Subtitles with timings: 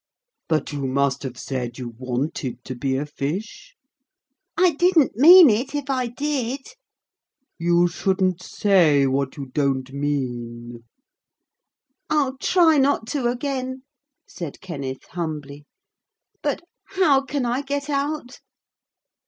[0.49, 3.75] 'But you must have said you wanted to be a fish.'
[4.57, 6.69] 'I didn't mean it, if I did.'
[7.59, 10.85] 'You shouldn't say what you don't mean.'
[12.09, 13.83] 'I'll try not to again,'
[14.27, 15.67] said Kenneth humbly,
[16.41, 18.39] 'but how can I get out?'